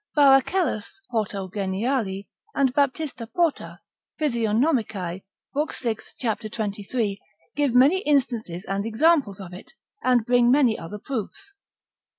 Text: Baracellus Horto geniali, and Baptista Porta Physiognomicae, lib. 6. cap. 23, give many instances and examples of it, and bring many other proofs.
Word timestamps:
Baracellus 0.17 0.99
Horto 1.13 1.47
geniali, 1.53 2.25
and 2.55 2.73
Baptista 2.73 3.27
Porta 3.27 3.81
Physiognomicae, 4.19 5.21
lib. 5.53 5.71
6. 5.71 6.13
cap. 6.19 6.39
23, 6.39 7.21
give 7.55 7.75
many 7.75 7.99
instances 7.99 8.65
and 8.65 8.83
examples 8.83 9.39
of 9.39 9.53
it, 9.53 9.73
and 10.01 10.25
bring 10.25 10.49
many 10.49 10.75
other 10.79 10.97
proofs. 10.97 11.51